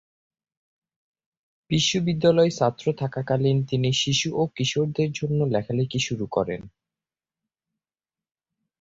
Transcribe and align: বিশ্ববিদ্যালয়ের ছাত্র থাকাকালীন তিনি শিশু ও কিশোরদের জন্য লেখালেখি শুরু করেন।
বিশ্ববিদ্যালয়ের 1.71 2.55
ছাত্র 2.55 2.85
থাকাকালীন 3.01 3.57
তিনি 3.65 3.89
শিশু 4.01 4.29
ও 4.35 4.43
কিশোরদের 4.55 5.09
জন্য 5.11 5.39
লেখালেখি 5.53 5.99
শুরু 6.07 6.25
করেন। 6.31 6.61